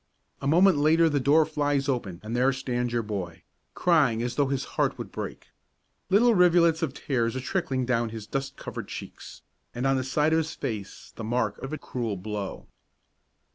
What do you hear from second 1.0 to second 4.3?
the door flies open and there stands your boy, crying